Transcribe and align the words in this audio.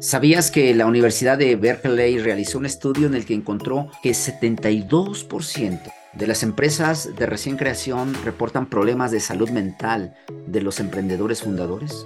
¿Sabías 0.00 0.52
que 0.52 0.72
la 0.76 0.86
Universidad 0.86 1.38
de 1.38 1.56
Berkeley 1.56 2.18
realizó 2.18 2.58
un 2.58 2.66
estudio 2.66 3.08
en 3.08 3.14
el 3.14 3.26
que 3.26 3.34
encontró 3.34 3.90
que 4.00 4.10
72% 4.10 5.92
de 6.12 6.26
las 6.28 6.44
empresas 6.44 7.16
de 7.16 7.26
recién 7.26 7.56
creación 7.56 8.14
reportan 8.24 8.70
problemas 8.70 9.10
de 9.10 9.18
salud 9.18 9.50
mental 9.50 10.14
de 10.46 10.60
los 10.60 10.78
emprendedores 10.78 11.42
fundadores? 11.42 12.04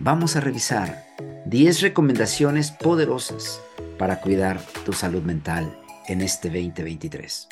Vamos 0.00 0.34
a 0.34 0.40
revisar 0.40 1.04
10 1.46 1.82
recomendaciones 1.82 2.72
poderosas 2.72 3.60
para 3.96 4.20
cuidar 4.20 4.60
tu 4.84 4.92
salud 4.92 5.22
mental 5.22 5.78
en 6.08 6.20
este 6.20 6.48
2023. 6.48 7.46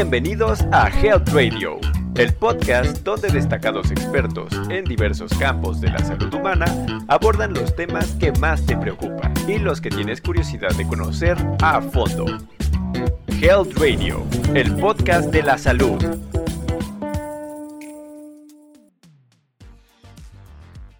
Bienvenidos 0.00 0.60
a 0.70 0.88
Health 0.90 1.28
Radio, 1.30 1.80
el 2.14 2.32
podcast 2.32 2.98
donde 3.02 3.30
destacados 3.30 3.90
expertos 3.90 4.52
en 4.70 4.84
diversos 4.84 5.36
campos 5.40 5.80
de 5.80 5.90
la 5.90 5.98
salud 5.98 6.32
humana 6.32 6.66
abordan 7.08 7.52
los 7.52 7.74
temas 7.74 8.12
que 8.12 8.30
más 8.30 8.64
te 8.64 8.76
preocupan 8.76 9.34
y 9.48 9.58
los 9.58 9.80
que 9.80 9.90
tienes 9.90 10.20
curiosidad 10.20 10.70
de 10.76 10.86
conocer 10.86 11.36
a 11.60 11.82
fondo. 11.82 12.26
Health 13.42 13.76
Radio, 13.76 14.24
el 14.54 14.72
podcast 14.76 15.32
de 15.32 15.42
la 15.42 15.58
salud. 15.58 16.00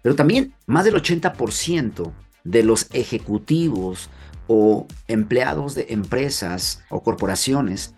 Pero 0.01 0.15
también 0.15 0.53
más 0.65 0.83
del 0.83 0.95
80% 0.95 2.11
de 2.43 2.63
los 2.63 2.93
ejecutivos 2.93 4.09
o 4.47 4.87
empleados 5.07 5.73
de 5.73 5.85
empresas 5.89 6.83
o 6.89 7.01
corporaciones 7.01 7.95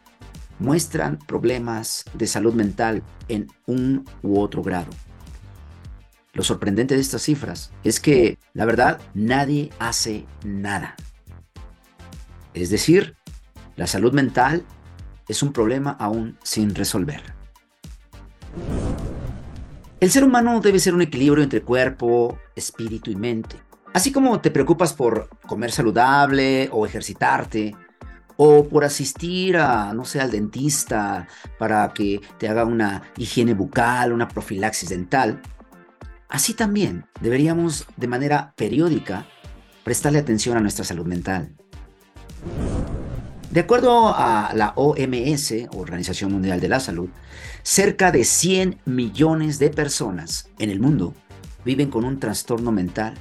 muestran 0.62 1.18
problemas 1.18 2.06
de 2.14 2.28
salud 2.28 2.54
mental 2.54 3.02
en 3.28 3.48
un 3.66 4.06
u 4.22 4.40
otro 4.40 4.62
grado. 4.62 4.92
Lo 6.34 6.44
sorprendente 6.44 6.96
de 6.96 7.02
estas 7.02 7.24
cifras 7.24 7.72
es 7.84 8.00
que, 8.00 8.38
la 8.54 8.66
verdad, 8.66 9.02
nadie 9.14 9.72
hace 9.80 10.26
nada. 10.46 10.96
Es 12.54 12.70
decir, 12.70 13.16
la 13.76 13.88
salud 13.88 14.14
mental 14.14 14.64
es 15.28 15.42
un 15.42 15.52
problema 15.52 15.92
aún 16.00 16.38
sin 16.44 16.76
resolver. 16.76 17.22
El 20.00 20.12
ser 20.12 20.24
humano 20.24 20.62
debe 20.62 20.80
ser 20.80 20.94
un 20.94 21.02
equilibrio 21.02 21.44
entre 21.44 21.64
cuerpo, 21.64 22.40
espíritu 22.56 23.12
y 23.12 23.16
mente. 23.16 23.58
Así 23.94 24.12
como 24.12 24.40
te 24.40 24.52
preocupas 24.52 24.94
por 24.94 25.28
comer 25.48 25.72
saludable 25.72 26.70
o 26.72 26.86
ejercitarte, 26.86 27.76
o 28.38 28.68
por 28.68 28.84
asistir 28.84 29.58
a, 29.58 29.94
no 29.94 30.06
sé, 30.06 30.20
al 30.20 30.32
dentista 30.32 31.28
para 31.58 31.92
que 31.94 32.22
te 32.38 32.48
haga 32.48 32.66
una 32.66 33.04
higiene 33.18 33.54
bucal, 33.54 34.14
una 34.14 34.28
profilaxis 34.28 34.90
dental. 34.90 35.42
Así 36.30 36.54
también 36.54 37.06
deberíamos 37.20 37.86
de 37.98 38.08
manera 38.08 38.54
periódica 38.56 39.26
prestarle 39.84 40.20
atención 40.20 40.58
a 40.58 40.62
nuestra 40.62 40.86
salud 40.86 41.06
mental. 41.06 41.56
De 43.52 43.60
acuerdo 43.60 44.14
a 44.16 44.54
la 44.56 44.72
OMS, 44.78 45.54
Organización 45.76 46.32
Mundial 46.32 46.62
de 46.62 46.70
la 46.70 46.80
Salud, 46.80 47.10
cerca 47.64 48.12
de 48.12 48.24
100 48.24 48.80
millones 48.86 49.60
de 49.60 49.70
personas 49.70 50.50
en 50.58 50.70
el 50.70 50.80
mundo 50.80 51.14
viven 51.66 51.90
con 51.90 52.06
un 52.06 52.18
trastorno 52.18 52.72
mental. 52.72 53.14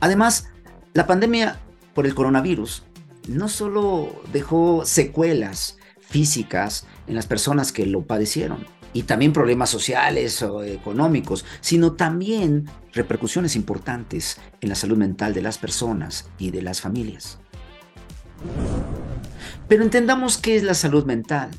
Además, 0.00 0.48
la 0.94 1.06
pandemia 1.06 1.60
por 1.92 2.06
el 2.06 2.14
coronavirus 2.14 2.84
no 3.28 3.48
solo 3.48 4.22
dejó 4.32 4.84
secuelas 4.84 5.78
físicas 6.00 6.86
en 7.06 7.14
las 7.14 7.26
personas 7.26 7.72
que 7.72 7.86
lo 7.86 8.02
padecieron, 8.02 8.66
y 8.92 9.04
también 9.04 9.32
problemas 9.32 9.70
sociales 9.70 10.42
o 10.42 10.64
económicos, 10.64 11.44
sino 11.60 11.92
también 11.92 12.68
repercusiones 12.92 13.54
importantes 13.56 14.38
en 14.60 14.68
la 14.68 14.74
salud 14.74 14.96
mental 14.96 15.32
de 15.32 15.42
las 15.42 15.58
personas 15.58 16.28
y 16.38 16.50
de 16.50 16.62
las 16.62 16.80
familias. 16.80 17.38
Pero 19.68 19.84
entendamos 19.84 20.38
qué 20.38 20.56
es 20.56 20.62
la 20.64 20.74
salud 20.74 21.04
mental. 21.04 21.50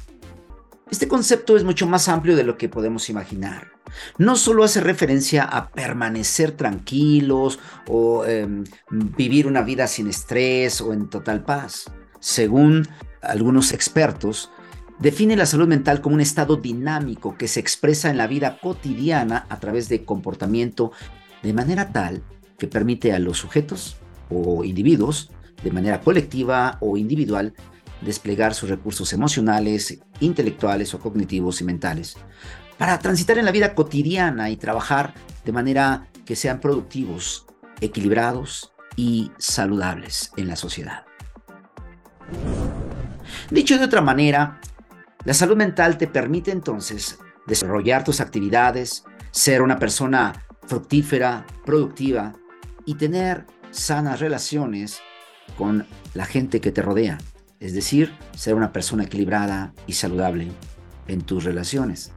Este 0.89 1.07
concepto 1.07 1.55
es 1.55 1.63
mucho 1.63 1.87
más 1.87 2.09
amplio 2.09 2.35
de 2.35 2.43
lo 2.43 2.57
que 2.57 2.67
podemos 2.67 3.09
imaginar. 3.09 3.71
No 4.17 4.35
solo 4.35 4.63
hace 4.63 4.81
referencia 4.81 5.43
a 5.43 5.69
permanecer 5.69 6.51
tranquilos 6.51 7.59
o 7.87 8.25
em, 8.25 8.63
vivir 8.89 9.47
una 9.47 9.61
vida 9.61 9.87
sin 9.87 10.07
estrés 10.07 10.81
o 10.81 10.93
en 10.93 11.09
total 11.09 11.43
paz. 11.43 11.85
Según 12.19 12.87
algunos 13.21 13.71
expertos, 13.71 14.51
define 14.99 15.35
la 15.35 15.45
salud 15.45 15.67
mental 15.67 16.01
como 16.01 16.15
un 16.15 16.21
estado 16.21 16.57
dinámico 16.57 17.35
que 17.37 17.47
se 17.47 17.59
expresa 17.59 18.09
en 18.09 18.17
la 18.17 18.27
vida 18.27 18.59
cotidiana 18.61 19.45
a 19.49 19.59
través 19.59 19.89
de 19.89 20.05
comportamiento 20.05 20.91
de 21.41 21.53
manera 21.53 21.91
tal 21.91 22.23
que 22.57 22.67
permite 22.67 23.13
a 23.13 23.19
los 23.19 23.39
sujetos 23.39 23.97
o 24.29 24.63
individuos, 24.63 25.31
de 25.63 25.71
manera 25.71 26.01
colectiva 26.01 26.77
o 26.79 26.97
individual, 26.97 27.53
desplegar 28.01 28.53
sus 28.53 28.69
recursos 28.69 29.13
emocionales, 29.13 29.99
intelectuales 30.19 30.93
o 30.93 30.99
cognitivos 30.99 31.61
y 31.61 31.63
mentales 31.63 32.17
para 32.81 32.97
transitar 32.97 33.37
en 33.37 33.45
la 33.45 33.51
vida 33.51 33.75
cotidiana 33.75 34.49
y 34.49 34.57
trabajar 34.57 35.13
de 35.45 35.51
manera 35.51 36.07
que 36.25 36.35
sean 36.35 36.59
productivos, 36.59 37.45
equilibrados 37.79 38.73
y 38.95 39.31
saludables 39.37 40.31
en 40.35 40.47
la 40.47 40.55
sociedad. 40.55 41.05
Dicho 43.51 43.77
de 43.77 43.85
otra 43.85 44.01
manera, 44.01 44.59
la 45.25 45.35
salud 45.35 45.55
mental 45.55 45.99
te 45.99 46.07
permite 46.07 46.49
entonces 46.49 47.19
desarrollar 47.45 48.03
tus 48.03 48.19
actividades, 48.19 49.03
ser 49.29 49.61
una 49.61 49.77
persona 49.77 50.33
fructífera, 50.63 51.45
productiva 51.63 52.33
y 52.87 52.95
tener 52.95 53.45
sanas 53.69 54.19
relaciones 54.19 55.01
con 55.55 55.85
la 56.15 56.25
gente 56.25 56.59
que 56.59 56.71
te 56.71 56.81
rodea 56.81 57.19
es 57.59 57.75
decir, 57.75 58.11
ser 58.35 58.55
una 58.55 58.73
persona 58.73 59.03
equilibrada 59.03 59.71
y 59.85 59.93
saludable 59.93 60.47
en 61.07 61.21
tus 61.21 61.43
relaciones. 61.43 62.11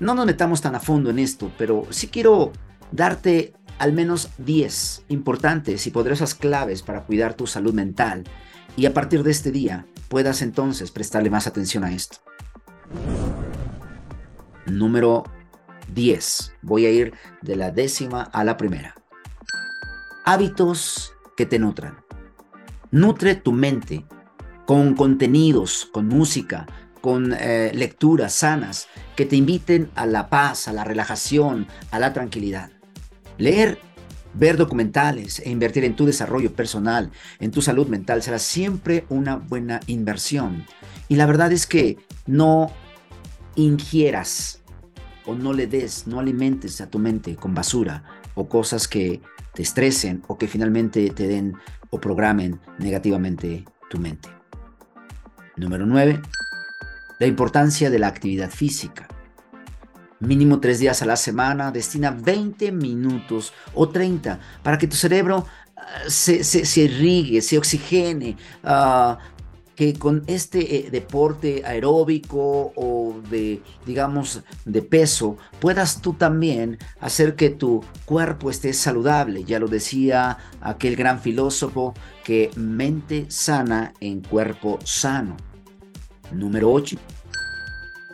No 0.00 0.14
nos 0.14 0.26
metamos 0.26 0.60
tan 0.60 0.74
a 0.74 0.80
fondo 0.80 1.10
en 1.10 1.18
esto, 1.18 1.50
pero 1.58 1.86
sí 1.90 2.08
quiero 2.08 2.52
darte 2.92 3.54
al 3.78 3.92
menos 3.92 4.30
10 4.38 5.04
importantes 5.08 5.86
y 5.86 5.90
poderosas 5.90 6.34
claves 6.34 6.82
para 6.82 7.04
cuidar 7.04 7.34
tu 7.34 7.46
salud 7.46 7.74
mental 7.74 8.24
y 8.76 8.86
a 8.86 8.94
partir 8.94 9.22
de 9.22 9.30
este 9.30 9.50
día 9.50 9.86
puedas 10.08 10.42
entonces 10.42 10.90
prestarle 10.90 11.30
más 11.30 11.46
atención 11.46 11.84
a 11.84 11.92
esto. 11.92 12.18
Número 14.66 15.24
10. 15.94 16.52
Voy 16.62 16.86
a 16.86 16.90
ir 16.90 17.14
de 17.42 17.56
la 17.56 17.70
décima 17.70 18.22
a 18.22 18.44
la 18.44 18.56
primera. 18.56 18.94
Hábitos 20.24 21.12
que 21.36 21.46
te 21.46 21.58
nutran. 21.58 21.98
Nutre 22.90 23.34
tu 23.34 23.52
mente 23.52 24.06
con 24.66 24.94
contenidos, 24.94 25.88
con 25.92 26.08
música, 26.08 26.66
con 27.08 27.32
eh, 27.32 27.72
lecturas 27.74 28.34
sanas 28.34 28.86
que 29.16 29.24
te 29.24 29.34
inviten 29.34 29.88
a 29.94 30.04
la 30.04 30.28
paz, 30.28 30.68
a 30.68 30.74
la 30.74 30.84
relajación, 30.84 31.66
a 31.90 31.98
la 31.98 32.12
tranquilidad. 32.12 32.70
Leer, 33.38 33.78
ver 34.34 34.58
documentales 34.58 35.40
e 35.40 35.48
invertir 35.48 35.84
en 35.84 35.96
tu 35.96 36.04
desarrollo 36.04 36.52
personal, 36.52 37.10
en 37.40 37.50
tu 37.50 37.62
salud 37.62 37.86
mental, 37.86 38.22
será 38.22 38.38
siempre 38.38 39.06
una 39.08 39.36
buena 39.36 39.80
inversión. 39.86 40.66
Y 41.08 41.16
la 41.16 41.24
verdad 41.24 41.50
es 41.50 41.66
que 41.66 41.96
no 42.26 42.70
ingieras 43.54 44.60
o 45.24 45.34
no 45.34 45.54
le 45.54 45.66
des, 45.66 46.06
no 46.06 46.20
alimentes 46.20 46.82
a 46.82 46.90
tu 46.90 46.98
mente 46.98 47.36
con 47.36 47.54
basura 47.54 48.04
o 48.34 48.50
cosas 48.50 48.86
que 48.86 49.22
te 49.54 49.62
estresen 49.62 50.22
o 50.26 50.36
que 50.36 50.46
finalmente 50.46 51.08
te 51.08 51.26
den 51.26 51.54
o 51.88 51.98
programen 51.98 52.60
negativamente 52.78 53.64
tu 53.88 53.98
mente. 53.98 54.28
Número 55.56 55.86
9. 55.86 56.20
La 57.18 57.26
importancia 57.26 57.90
de 57.90 57.98
la 57.98 58.06
actividad 58.06 58.50
física. 58.50 59.08
Mínimo 60.20 60.60
tres 60.60 60.78
días 60.78 61.02
a 61.02 61.06
la 61.06 61.16
semana, 61.16 61.72
destina 61.72 62.10
20 62.10 62.70
minutos 62.72 63.52
o 63.74 63.88
30 63.88 64.38
para 64.62 64.78
que 64.78 64.86
tu 64.86 64.96
cerebro 64.96 65.46
ah, 65.76 65.82
se, 66.08 66.44
se, 66.44 66.80
irrigue, 66.80 67.40
se 67.40 67.58
oxigene, 67.58 68.36
ah, 68.64 69.18
que 69.74 69.94
con 69.94 70.24
este 70.26 70.76
eh, 70.76 70.90
deporte 70.90 71.62
aeróbico 71.64 72.72
o 72.74 73.20
de, 73.30 73.62
digamos, 73.86 74.42
de 74.64 74.82
peso, 74.82 75.36
puedas 75.60 76.00
tú 76.00 76.14
también 76.14 76.78
hacer 77.00 77.36
que 77.36 77.50
tu 77.50 77.84
cuerpo 78.04 78.50
esté 78.50 78.72
saludable. 78.72 79.44
Ya 79.44 79.60
lo 79.60 79.68
decía 79.68 80.38
aquel 80.60 80.96
gran 80.96 81.20
filósofo, 81.20 81.94
que 82.24 82.50
mente 82.56 83.26
sana 83.28 83.92
en 84.00 84.20
cuerpo 84.20 84.80
sano. 84.82 85.36
Número 86.32 86.70
8. 86.70 86.96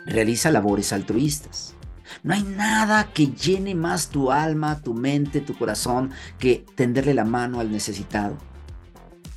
Realiza 0.05 0.51
labores 0.51 0.93
altruistas. 0.93 1.75
No 2.23 2.33
hay 2.33 2.43
nada 2.43 3.11
que 3.13 3.27
llene 3.27 3.75
más 3.75 4.09
tu 4.09 4.31
alma, 4.31 4.81
tu 4.81 4.93
mente, 4.93 5.41
tu 5.41 5.57
corazón 5.57 6.11
que 6.39 6.65
tenderle 6.75 7.13
la 7.13 7.25
mano 7.25 7.59
al 7.59 7.71
necesitado. 7.71 8.37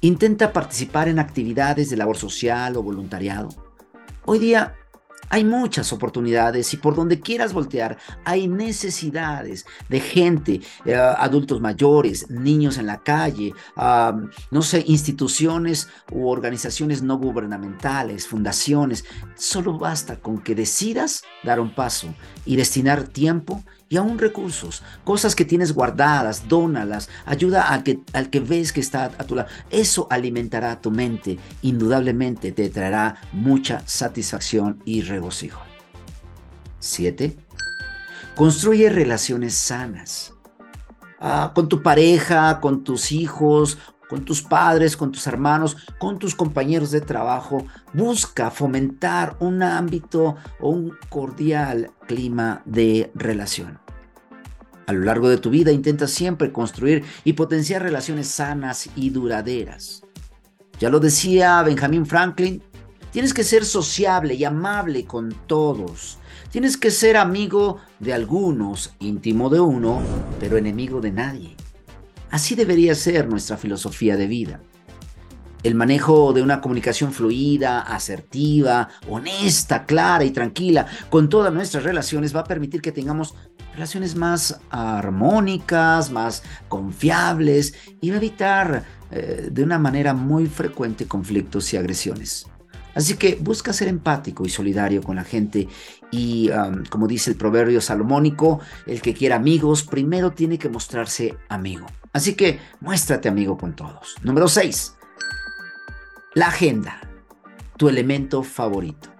Intenta 0.00 0.52
participar 0.52 1.08
en 1.08 1.18
actividades 1.18 1.90
de 1.90 1.96
labor 1.96 2.16
social 2.16 2.76
o 2.76 2.82
voluntariado. 2.82 3.48
Hoy 4.24 4.38
día 4.38 4.74
Hay 5.30 5.44
muchas 5.44 5.92
oportunidades 5.92 6.72
y 6.74 6.76
por 6.76 6.94
donde 6.94 7.20
quieras 7.20 7.52
voltear 7.52 7.98
hay 8.24 8.48
necesidades 8.48 9.66
de 9.88 10.00
gente, 10.00 10.60
eh, 10.84 10.94
adultos 10.94 11.60
mayores, 11.60 12.30
niños 12.30 12.78
en 12.78 12.86
la 12.86 12.98
calle, 12.98 13.52
no 14.50 14.62
sé, 14.62 14.84
instituciones 14.86 15.88
u 16.10 16.28
organizaciones 16.28 17.02
no 17.02 17.18
gubernamentales, 17.18 18.26
fundaciones. 18.26 19.04
Solo 19.34 19.78
basta 19.78 20.16
con 20.16 20.38
que 20.38 20.54
decidas 20.54 21.22
dar 21.42 21.60
un 21.60 21.74
paso 21.74 22.14
y 22.44 22.56
destinar 22.56 23.04
tiempo 23.04 23.62
y 23.88 23.96
aún 23.96 24.18
recursos, 24.18 24.82
cosas 25.04 25.34
que 25.34 25.44
tienes 25.44 25.72
guardadas, 25.72 26.48
dónalas, 26.48 27.08
ayuda 27.24 27.68
al 27.68 27.82
que, 27.82 28.00
al 28.12 28.30
que 28.30 28.40
ves 28.40 28.72
que 28.72 28.80
está 28.80 29.04
a 29.04 29.24
tu 29.24 29.34
lado. 29.34 29.48
Eso 29.70 30.06
alimentará 30.10 30.80
tu 30.80 30.90
mente, 30.90 31.38
indudablemente 31.62 32.52
te 32.52 32.68
traerá 32.68 33.16
mucha 33.32 33.82
satisfacción 33.86 34.82
y 34.84 35.02
regocijo. 35.02 35.60
7. 36.80 37.36
Construye 38.36 38.90
relaciones 38.90 39.54
sanas. 39.54 40.34
Ah, 41.20 41.52
con 41.54 41.68
tu 41.68 41.82
pareja, 41.82 42.60
con 42.60 42.84
tus 42.84 43.10
hijos, 43.10 43.78
con 44.08 44.24
tus 44.24 44.42
padres, 44.42 44.96
con 44.96 45.12
tus 45.12 45.26
hermanos, 45.26 45.76
con 45.98 46.18
tus 46.18 46.34
compañeros 46.34 46.90
de 46.90 47.00
trabajo. 47.00 47.66
Busca 47.92 48.50
fomentar 48.50 49.36
un 49.40 49.62
ámbito 49.62 50.36
o 50.60 50.70
un 50.70 50.96
cordial 51.08 51.90
clima 52.06 52.62
de 52.64 53.10
relación. 53.14 53.78
A 54.86 54.94
lo 54.94 55.00
largo 55.00 55.28
de 55.28 55.36
tu 55.36 55.50
vida 55.50 55.70
intenta 55.70 56.08
siempre 56.08 56.50
construir 56.50 57.04
y 57.22 57.34
potenciar 57.34 57.82
relaciones 57.82 58.28
sanas 58.28 58.88
y 58.96 59.10
duraderas. 59.10 60.02
Ya 60.80 60.88
lo 60.88 60.98
decía 60.98 61.62
Benjamin 61.62 62.06
Franklin, 62.06 62.62
tienes 63.10 63.34
que 63.34 63.44
ser 63.44 63.66
sociable 63.66 64.34
y 64.34 64.44
amable 64.44 65.04
con 65.04 65.34
todos. 65.46 66.18
Tienes 66.50 66.78
que 66.78 66.90
ser 66.90 67.18
amigo 67.18 67.78
de 67.98 68.14
algunos, 68.14 68.94
íntimo 69.00 69.50
de 69.50 69.60
uno, 69.60 70.00
pero 70.40 70.56
enemigo 70.56 71.02
de 71.02 71.12
nadie. 71.12 71.56
Así 72.30 72.54
debería 72.54 72.94
ser 72.94 73.28
nuestra 73.28 73.56
filosofía 73.56 74.16
de 74.16 74.26
vida. 74.26 74.60
El 75.62 75.74
manejo 75.74 76.32
de 76.32 76.42
una 76.42 76.60
comunicación 76.60 77.12
fluida, 77.12 77.80
asertiva, 77.80 78.88
honesta, 79.08 79.86
clara 79.86 80.24
y 80.24 80.30
tranquila 80.30 80.86
con 81.10 81.28
todas 81.28 81.52
nuestras 81.52 81.82
relaciones 81.82 82.34
va 82.34 82.40
a 82.40 82.44
permitir 82.44 82.80
que 82.80 82.92
tengamos 82.92 83.34
relaciones 83.74 84.14
más 84.14 84.60
armónicas, 84.70 86.10
más 86.10 86.42
confiables 86.68 87.74
y 88.00 88.10
va 88.10 88.16
a 88.16 88.18
evitar 88.18 88.84
eh, 89.10 89.48
de 89.50 89.62
una 89.62 89.78
manera 89.78 90.14
muy 90.14 90.46
frecuente 90.46 91.06
conflictos 91.06 91.72
y 91.72 91.76
agresiones. 91.76 92.46
Así 92.94 93.14
que 93.14 93.38
busca 93.40 93.72
ser 93.72 93.88
empático 93.88 94.44
y 94.44 94.48
solidario 94.48 95.02
con 95.02 95.16
la 95.16 95.24
gente 95.24 95.68
y, 96.10 96.50
como 96.90 97.06
dice 97.06 97.30
el 97.30 97.36
proverbio 97.36 97.80
salomónico, 97.80 98.60
el 98.86 99.00
que 99.00 99.14
quiera 99.14 99.36
amigos 99.36 99.84
primero 99.84 100.32
tiene 100.32 100.58
que 100.58 100.68
mostrarse 100.68 101.36
amigo. 101.48 101.86
Así 102.12 102.34
que 102.34 102.58
muéstrate 102.80 103.28
amigo 103.28 103.56
con 103.56 103.76
todos. 103.76 104.16
Número 104.22 104.48
6. 104.48 104.94
La 106.34 106.48
agenda, 106.48 107.00
tu 107.76 107.88
elemento 107.88 108.42
favorito. 108.42 109.10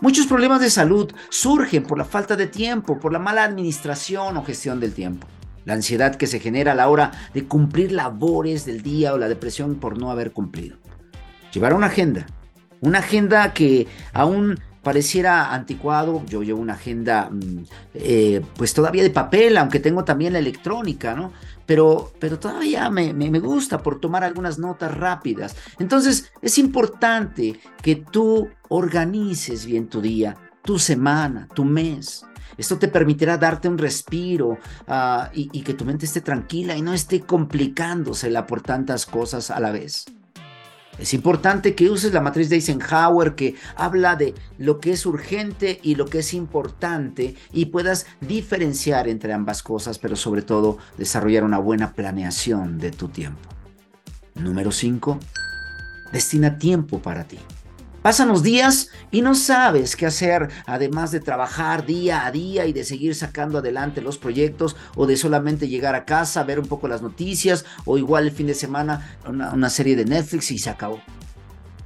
Muchos 0.00 0.26
problemas 0.26 0.60
de 0.60 0.70
salud 0.70 1.12
surgen 1.28 1.82
por 1.82 1.98
la 1.98 2.04
falta 2.04 2.36
de 2.36 2.46
tiempo, 2.46 2.98
por 2.98 3.12
la 3.12 3.18
mala 3.18 3.44
administración 3.44 4.36
o 4.36 4.44
gestión 4.44 4.80
del 4.80 4.94
tiempo. 4.94 5.26
La 5.64 5.74
ansiedad 5.74 6.14
que 6.14 6.26
se 6.26 6.40
genera 6.40 6.72
a 6.72 6.74
la 6.76 6.88
hora 6.88 7.12
de 7.34 7.44
cumplir 7.44 7.92
labores 7.92 8.64
del 8.64 8.82
día 8.82 9.12
o 9.12 9.18
la 9.18 9.28
depresión 9.28 9.74
por 9.74 9.98
no 9.98 10.10
haber 10.10 10.32
cumplido. 10.32 10.78
Llevar 11.52 11.74
una 11.74 11.88
agenda 11.88 12.26
una 12.80 12.98
agenda 13.00 13.52
que 13.52 13.86
aún 14.12 14.58
pareciera 14.82 15.52
anticuado. 15.52 16.24
Yo 16.26 16.42
llevo 16.42 16.60
una 16.60 16.74
agenda, 16.74 17.28
mm, 17.30 17.64
eh, 17.94 18.40
pues 18.56 18.72
todavía 18.72 19.02
de 19.02 19.10
papel, 19.10 19.58
aunque 19.58 19.80
tengo 19.80 20.04
también 20.04 20.32
la 20.32 20.38
electrónica, 20.38 21.14
¿no? 21.14 21.32
Pero, 21.66 22.12
pero 22.18 22.38
todavía 22.38 22.88
me, 22.88 23.12
me, 23.12 23.38
gusta 23.38 23.82
por 23.82 24.00
tomar 24.00 24.24
algunas 24.24 24.58
notas 24.58 24.96
rápidas. 24.96 25.56
Entonces, 25.78 26.32
es 26.40 26.56
importante 26.56 27.60
que 27.82 27.96
tú 27.96 28.48
organices 28.70 29.66
bien 29.66 29.88
tu 29.88 30.00
día, 30.00 30.36
tu 30.62 30.78
semana, 30.78 31.46
tu 31.54 31.66
mes. 31.66 32.24
Esto 32.56 32.78
te 32.78 32.88
permitirá 32.88 33.36
darte 33.36 33.68
un 33.68 33.76
respiro 33.76 34.58
ah, 34.86 35.30
y, 35.34 35.50
y 35.52 35.60
que 35.60 35.74
tu 35.74 35.84
mente 35.84 36.06
esté 36.06 36.22
tranquila 36.22 36.74
y 36.74 36.80
no 36.80 36.94
esté 36.94 37.20
complicándosela 37.20 38.46
por 38.46 38.62
tantas 38.62 39.04
cosas 39.04 39.50
a 39.50 39.60
la 39.60 39.70
vez. 39.70 40.06
Es 40.98 41.14
importante 41.14 41.74
que 41.74 41.90
uses 41.90 42.12
la 42.12 42.20
matriz 42.20 42.48
de 42.48 42.56
Eisenhower 42.56 43.34
que 43.34 43.54
habla 43.76 44.16
de 44.16 44.34
lo 44.58 44.80
que 44.80 44.92
es 44.92 45.06
urgente 45.06 45.78
y 45.82 45.94
lo 45.94 46.06
que 46.06 46.18
es 46.18 46.34
importante 46.34 47.36
y 47.52 47.66
puedas 47.66 48.06
diferenciar 48.20 49.08
entre 49.08 49.32
ambas 49.32 49.62
cosas, 49.62 49.98
pero 49.98 50.16
sobre 50.16 50.42
todo 50.42 50.78
desarrollar 50.96 51.44
una 51.44 51.58
buena 51.58 51.92
planeación 51.92 52.78
de 52.78 52.90
tu 52.90 53.08
tiempo. 53.08 53.48
Número 54.34 54.72
5. 54.72 55.18
Destina 56.12 56.58
tiempo 56.58 57.00
para 57.00 57.24
ti. 57.24 57.38
Pasan 58.08 58.28
los 58.28 58.42
días 58.42 58.88
y 59.10 59.20
no 59.20 59.34
sabes 59.34 59.94
qué 59.94 60.06
hacer, 60.06 60.48
además 60.64 61.10
de 61.10 61.20
trabajar 61.20 61.84
día 61.84 62.24
a 62.24 62.30
día 62.30 62.64
y 62.64 62.72
de 62.72 62.82
seguir 62.82 63.14
sacando 63.14 63.58
adelante 63.58 64.00
los 64.00 64.16
proyectos 64.16 64.76
o 64.96 65.06
de 65.06 65.18
solamente 65.18 65.68
llegar 65.68 65.94
a 65.94 66.06
casa, 66.06 66.42
ver 66.42 66.58
un 66.58 66.68
poco 66.68 66.88
las 66.88 67.02
noticias 67.02 67.66
o 67.84 67.98
igual 67.98 68.24
el 68.24 68.32
fin 68.32 68.46
de 68.46 68.54
semana 68.54 69.18
una, 69.26 69.52
una 69.52 69.68
serie 69.68 69.94
de 69.94 70.06
Netflix 70.06 70.50
y 70.50 70.58
se 70.58 70.70
acabó. 70.70 71.02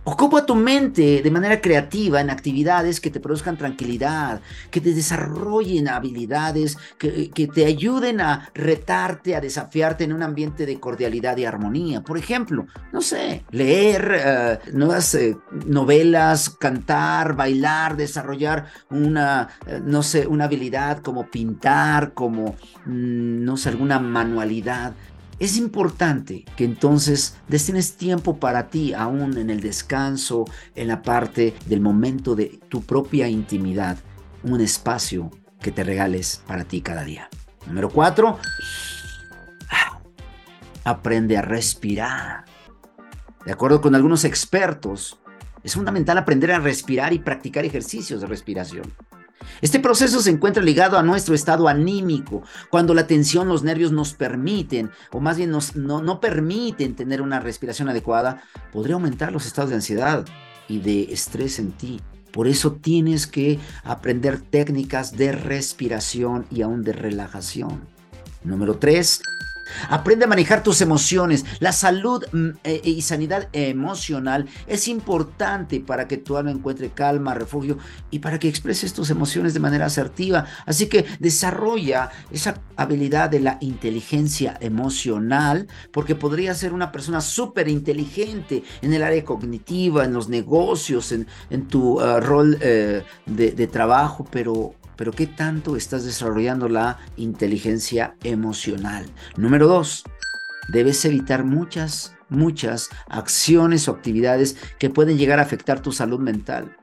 Ocupa 0.04 0.44
tu 0.44 0.56
mente 0.56 1.22
de 1.22 1.30
manera 1.30 1.60
creativa 1.60 2.20
en 2.20 2.28
actividades 2.28 3.00
que 3.00 3.10
te 3.10 3.20
produzcan 3.20 3.56
tranquilidad, 3.56 4.40
que 4.68 4.80
te 4.80 4.94
desarrollen 4.94 5.86
habilidades, 5.86 6.76
que, 6.98 7.30
te 7.54 7.64
ayuden 7.64 8.20
a 8.20 8.50
retarte, 8.52 9.36
a 9.36 9.40
desafiarte 9.40 10.02
en 10.02 10.12
un 10.12 10.24
ambiente 10.24 10.66
de 10.66 10.80
cordialidad 10.80 11.36
y 11.36 11.44
armonía. 11.44 12.00
Por 12.00 12.18
ejemplo, 12.18 12.66
no 12.92 13.00
sé, 13.00 13.44
leer 13.52 14.12
eh, 14.12 14.58
nuevas 14.72 15.14
eh, 15.14 15.36
novelas, 15.66 16.50
cantar, 16.50 17.36
bailar, 17.36 17.96
desarrollar 17.96 18.66
una, 18.90 19.50
eh, 19.66 19.80
no 19.84 20.02
sé, 20.02 20.26
una 20.26 20.46
habilidad 20.46 20.98
como 20.98 21.30
pintar, 21.30 22.12
como, 22.12 22.56
mm, 22.86 23.44
no 23.44 23.56
sé, 23.56 23.68
alguna 23.68 24.00
manualidad. 24.00 24.94
Es 25.42 25.56
importante 25.56 26.44
que 26.56 26.64
entonces 26.64 27.36
destines 27.48 27.96
tiempo 27.96 28.38
para 28.38 28.68
ti, 28.68 28.94
aún 28.94 29.36
en 29.36 29.50
el 29.50 29.60
descanso, 29.60 30.44
en 30.76 30.86
la 30.86 31.02
parte 31.02 31.52
del 31.66 31.80
momento 31.80 32.36
de 32.36 32.60
tu 32.68 32.82
propia 32.82 33.26
intimidad, 33.26 33.98
un 34.44 34.60
espacio 34.60 35.32
que 35.60 35.72
te 35.72 35.82
regales 35.82 36.44
para 36.46 36.62
ti 36.62 36.80
cada 36.80 37.02
día. 37.02 37.28
Número 37.66 37.90
cuatro, 37.90 38.38
aprende 40.84 41.36
a 41.36 41.42
respirar. 41.42 42.44
De 43.44 43.50
acuerdo 43.50 43.80
con 43.80 43.96
algunos 43.96 44.24
expertos, 44.24 45.18
es 45.64 45.74
fundamental 45.74 46.18
aprender 46.18 46.52
a 46.52 46.60
respirar 46.60 47.12
y 47.12 47.18
practicar 47.18 47.64
ejercicios 47.64 48.20
de 48.20 48.28
respiración. 48.28 48.84
Este 49.60 49.80
proceso 49.80 50.20
se 50.20 50.30
encuentra 50.30 50.62
ligado 50.62 50.98
a 50.98 51.02
nuestro 51.02 51.34
estado 51.34 51.68
anímico, 51.68 52.42
cuando 52.70 52.94
la 52.94 53.06
tensión, 53.06 53.48
los 53.48 53.62
nervios 53.62 53.92
nos 53.92 54.14
permiten, 54.14 54.90
o 55.10 55.20
más 55.20 55.36
bien 55.36 55.50
nos, 55.50 55.76
no, 55.76 56.02
no 56.02 56.20
permiten 56.20 56.94
tener 56.94 57.22
una 57.22 57.40
respiración 57.40 57.88
adecuada, 57.88 58.42
podría 58.72 58.94
aumentar 58.94 59.32
los 59.32 59.46
estados 59.46 59.70
de 59.70 59.76
ansiedad 59.76 60.24
y 60.68 60.80
de 60.80 61.12
estrés 61.12 61.58
en 61.58 61.72
ti. 61.72 62.00
Por 62.32 62.48
eso 62.48 62.72
tienes 62.72 63.26
que 63.26 63.58
aprender 63.84 64.40
técnicas 64.40 65.16
de 65.16 65.32
respiración 65.32 66.46
y 66.50 66.62
aún 66.62 66.82
de 66.82 66.94
relajación. 66.94 67.86
Número 68.42 68.78
3. 68.78 69.22
Aprende 69.88 70.24
a 70.24 70.28
manejar 70.28 70.62
tus 70.62 70.80
emociones. 70.80 71.44
La 71.60 71.72
salud 71.72 72.24
mm, 72.32 72.48
eh, 72.64 72.80
y 72.84 73.02
sanidad 73.02 73.48
emocional 73.52 74.46
es 74.66 74.88
importante 74.88 75.80
para 75.80 76.08
que 76.08 76.16
tu 76.16 76.36
alma 76.36 76.50
encuentre 76.50 76.90
calma, 76.90 77.34
refugio 77.34 77.78
y 78.10 78.18
para 78.18 78.38
que 78.38 78.48
expreses 78.48 78.92
tus 78.92 79.10
emociones 79.10 79.54
de 79.54 79.60
manera 79.60 79.86
asertiva. 79.86 80.46
Así 80.66 80.86
que 80.86 81.04
desarrolla 81.18 82.10
esa 82.30 82.60
habilidad 82.76 83.30
de 83.30 83.40
la 83.40 83.58
inteligencia 83.60 84.56
emocional 84.60 85.68
porque 85.92 86.14
podría 86.14 86.54
ser 86.54 86.72
una 86.72 86.92
persona 86.92 87.20
súper 87.20 87.68
inteligente 87.68 88.62
en 88.80 88.92
el 88.92 89.02
área 89.02 89.24
cognitiva, 89.24 90.04
en 90.04 90.12
los 90.12 90.28
negocios, 90.28 91.12
en, 91.12 91.26
tu 91.68 92.00
uh, 92.00 92.20
rol 92.20 92.58
eh, 92.60 93.02
de 93.26 93.66
trabajo, 93.66 94.26
pero 94.30 94.74
pero 94.96 95.12
¿qué 95.12 95.26
tanto 95.26 95.76
estás 95.76 96.04
desarrollando 96.04 96.68
la 96.68 96.98
inteligencia 97.16 98.16
emocional? 98.22 99.06
Número 99.36 99.66
dos, 99.66 100.04
debes 100.68 101.04
evitar 101.04 101.44
muchas, 101.44 102.14
muchas 102.28 102.90
acciones 103.08 103.88
o 103.88 103.92
actividades 103.92 104.56
que 104.78 104.90
pueden 104.90 105.18
llegar 105.18 105.38
a 105.38 105.42
afectar 105.42 105.80
tu 105.80 105.92
salud 105.92 106.20
mental. 106.20 106.76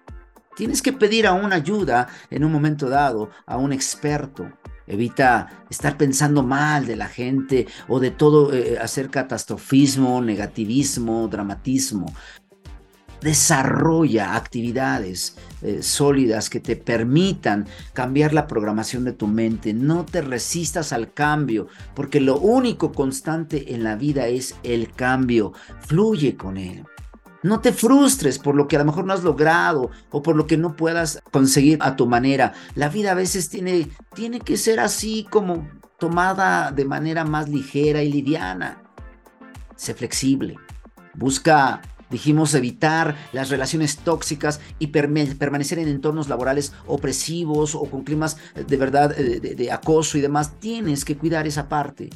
Tienes 0.55 0.81
que 0.81 0.91
pedir 0.91 1.25
a 1.25 1.33
una 1.33 1.55
ayuda 1.55 2.09
en 2.29 2.43
un 2.43 2.51
momento 2.51 2.89
dado, 2.89 3.29
a 3.45 3.57
un 3.57 3.71
experto. 3.71 4.51
Evita 4.87 5.65
estar 5.69 5.97
pensando 5.97 6.43
mal 6.43 6.85
de 6.85 6.95
la 6.95 7.07
gente 7.07 7.67
o 7.87 7.99
de 7.99 8.11
todo, 8.11 8.53
eh, 8.53 8.77
hacer 8.77 9.09
catastrofismo, 9.09 10.21
negativismo, 10.21 11.27
dramatismo. 11.27 12.13
desarrolla 13.21 14.35
actividades 14.35 15.35
eh, 15.61 15.83
sólidas 15.83 16.49
que 16.49 16.59
te 16.59 16.75
permitan 16.75 17.67
cambiar 17.93 18.33
la 18.33 18.47
programación 18.47 19.03
de 19.03 19.13
tu 19.13 19.27
mente. 19.27 19.73
No 19.73 20.05
te 20.05 20.21
resistas 20.21 20.93
al 20.93 21.13
cambio, 21.13 21.67
porque 21.95 22.21
lo 22.21 22.37
único 22.39 22.91
constante 22.91 23.73
en 23.73 23.83
la 23.83 23.95
vida 23.95 24.27
es 24.27 24.55
el 24.63 24.91
cambio. 24.93 25.53
Fluye 25.81 26.35
con 26.35 26.57
él. 26.57 26.85
No 27.41 27.61
te 27.61 27.71
frustres 27.71 28.37
por 28.37 28.55
lo 28.55 28.67
que 28.67 28.75
a 28.75 28.79
lo 28.79 28.85
mejor 28.85 29.05
no 29.05 29.13
has 29.13 29.23
logrado 29.23 29.91
o 30.11 30.21
por 30.21 30.35
lo 30.35 30.45
que 30.45 30.57
no 30.57 30.75
puedas 30.75 31.21
conseguir 31.31 31.77
a 31.81 31.95
tu 31.95 32.05
manera. 32.05 32.53
La 32.75 32.89
vida 32.89 33.11
a 33.11 33.15
veces 33.15 33.49
tiene, 33.49 33.87
tiene 34.13 34.41
que 34.41 34.57
ser 34.57 34.79
así 34.81 35.25
como 35.29 35.67
tomada 35.99 36.71
de 36.71 36.85
manera 36.85 37.23
más 37.23 37.47
ligera 37.47 38.03
y 38.03 38.11
liviana. 38.11 38.81
Sé 39.77 39.93
flexible. 39.93 40.57
Busca, 41.13 41.81
dijimos, 42.09 42.53
evitar 42.53 43.15
las 43.33 43.49
relaciones 43.49 43.97
tóxicas 43.97 44.59
y 44.79 44.87
permanecer 44.87 45.79
en 45.79 45.87
entornos 45.87 46.29
laborales 46.29 46.73
opresivos 46.87 47.75
o 47.75 47.85
con 47.85 48.03
climas 48.03 48.37
de 48.55 48.77
verdad 48.77 49.15
de, 49.15 49.39
de 49.39 49.71
acoso 49.71 50.17
y 50.17 50.21
demás. 50.21 50.59
Tienes 50.59 51.05
que 51.05 51.17
cuidar 51.17 51.47
esa 51.47 51.69
parte. 51.69 52.09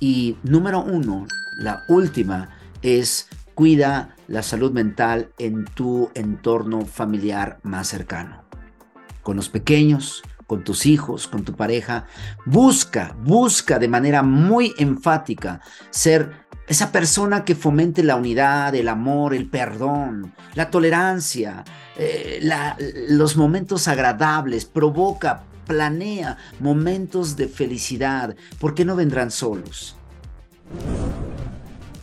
Y 0.00 0.36
número 0.42 0.80
uno, 0.82 1.26
la 1.58 1.84
última, 1.88 2.50
es 2.82 3.28
Cuida 3.54 4.16
la 4.28 4.42
salud 4.42 4.72
mental 4.72 5.30
en 5.38 5.66
tu 5.66 6.10
entorno 6.14 6.86
familiar 6.86 7.58
más 7.62 7.88
cercano. 7.88 8.44
Con 9.22 9.36
los 9.36 9.50
pequeños, 9.50 10.22
con 10.46 10.64
tus 10.64 10.86
hijos, 10.86 11.28
con 11.28 11.44
tu 11.44 11.54
pareja. 11.54 12.06
Busca, 12.46 13.14
busca 13.22 13.78
de 13.78 13.88
manera 13.88 14.22
muy 14.22 14.72
enfática 14.78 15.60
ser 15.90 16.46
esa 16.72 16.90
persona 16.90 17.44
que 17.44 17.54
fomente 17.54 18.02
la 18.02 18.16
unidad, 18.16 18.74
el 18.74 18.88
amor, 18.88 19.34
el 19.34 19.46
perdón, 19.46 20.34
la 20.54 20.70
tolerancia, 20.70 21.64
eh, 21.98 22.40
los 23.10 23.36
momentos 23.36 23.88
agradables, 23.88 24.64
provoca, 24.64 25.42
planea 25.66 26.38
momentos 26.60 27.36
de 27.36 27.48
felicidad, 27.48 28.34
porque 28.58 28.86
no 28.86 28.96
vendrán 28.96 29.30
solos. 29.30 29.96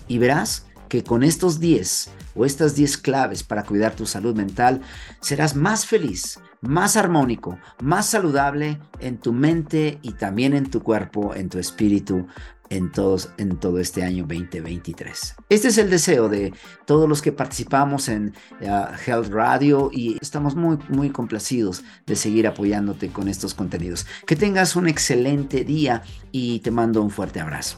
Y 0.08 0.20
verás 0.20 0.68
que 0.88 1.04
con 1.04 1.24
estos 1.24 1.60
10 1.60 2.12
o 2.36 2.46
estas 2.46 2.76
10 2.76 2.98
claves 3.00 3.42
para 3.42 3.64
cuidar 3.64 3.96
tu 3.96 4.06
salud 4.06 4.36
mental, 4.36 4.82
serás 5.20 5.56
más 5.56 5.88
feliz, 5.88 6.40
más 6.62 6.96
armónico, 6.96 7.58
más 7.82 8.06
saludable 8.06 8.80
en 9.00 9.18
tu 9.18 9.34
mente 9.34 9.98
y 10.04 10.12
también 10.12 10.54
en 10.54 10.70
tu 10.70 10.84
cuerpo, 10.84 11.34
en 11.34 11.50
tu 11.50 11.58
espíritu, 11.58 12.28
en, 12.70 12.92
todo 12.92 13.80
este 13.80 14.04
año 14.04 14.24
2023. 14.24 15.36
Este 15.50 15.68
es 15.68 15.78
el 15.78 15.90
deseo 15.90 16.30
de 16.30 16.54
todos 16.86 17.10
los 17.10 17.22
que 17.22 17.32
participamos 17.32 18.10
en 18.10 18.36
uh, 18.62 18.96
Health 19.06 19.30
Radio 19.30 19.90
y 19.92 20.18
estamos 20.22 20.56
muy, 20.56 20.78
muy 20.90 21.10
complacidos 21.10 21.84
de 22.06 22.16
seguir 22.16 22.48
apoyándote 22.48 23.10
con 23.10 23.28
estos 23.28 23.54
contenidos. 23.54 24.06
Que 24.26 24.36
tengas 24.36 24.76
un 24.76 24.88
excelente 24.88 25.64
día 25.64 26.04
y 26.32 26.60
te 26.60 26.72
mando 26.72 27.02
un 27.02 27.10
fuerte 27.10 27.40
abrazo. 27.40 27.78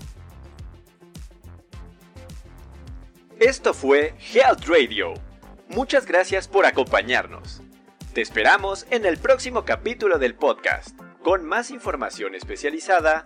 Esto 3.39 3.73
fue 3.73 4.13
Health 4.33 4.65
Radio. 4.67 5.13
Muchas 5.69 6.05
gracias 6.05 6.47
por 6.47 6.65
acompañarnos. 6.65 7.61
Te 8.13 8.21
esperamos 8.21 8.85
en 8.91 9.05
el 9.05 9.17
próximo 9.17 9.63
capítulo 9.63 10.19
del 10.19 10.35
podcast, 10.35 10.99
con 11.23 11.45
más 11.45 11.71
información 11.71 12.35
especializada, 12.35 13.25